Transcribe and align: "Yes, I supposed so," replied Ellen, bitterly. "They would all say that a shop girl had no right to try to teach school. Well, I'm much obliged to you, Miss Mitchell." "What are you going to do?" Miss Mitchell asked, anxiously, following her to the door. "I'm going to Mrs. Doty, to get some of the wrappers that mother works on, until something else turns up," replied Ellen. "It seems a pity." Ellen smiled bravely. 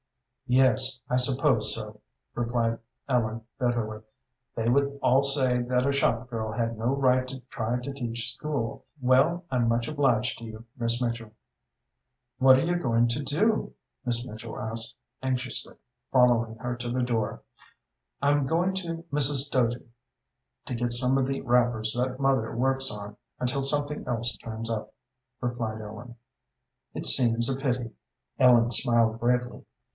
"Yes, 0.47 0.99
I 1.09 1.15
supposed 1.15 1.73
so," 1.73 2.01
replied 2.35 2.79
Ellen, 3.07 3.43
bitterly. 3.57 4.01
"They 4.55 4.67
would 4.67 4.99
all 5.01 5.21
say 5.21 5.61
that 5.61 5.85
a 5.87 5.93
shop 5.93 6.29
girl 6.29 6.51
had 6.51 6.77
no 6.77 6.87
right 6.87 7.25
to 7.29 7.39
try 7.49 7.79
to 7.79 7.93
teach 7.93 8.33
school. 8.35 8.83
Well, 8.99 9.45
I'm 9.49 9.69
much 9.69 9.87
obliged 9.87 10.39
to 10.39 10.43
you, 10.43 10.65
Miss 10.77 11.01
Mitchell." 11.01 11.31
"What 12.37 12.57
are 12.57 12.65
you 12.65 12.75
going 12.77 13.07
to 13.09 13.23
do?" 13.23 13.73
Miss 14.03 14.25
Mitchell 14.27 14.59
asked, 14.59 14.95
anxiously, 15.23 15.75
following 16.11 16.55
her 16.57 16.75
to 16.77 16.89
the 16.91 17.03
door. 17.03 17.43
"I'm 18.21 18.45
going 18.47 18.73
to 18.77 19.05
Mrs. 19.13 19.49
Doty, 19.51 19.87
to 20.65 20.75
get 20.75 20.91
some 20.91 21.17
of 21.17 21.27
the 21.27 21.39
wrappers 21.41 21.93
that 21.93 22.19
mother 22.19 22.53
works 22.53 22.91
on, 22.91 23.15
until 23.39 23.63
something 23.63 24.05
else 24.05 24.35
turns 24.37 24.69
up," 24.69 24.93
replied 25.39 25.79
Ellen. 25.79 26.15
"It 26.93 27.05
seems 27.05 27.49
a 27.49 27.55
pity." 27.55 27.91
Ellen 28.39 28.71
smiled 28.71 29.17
bravely. 29.19 29.63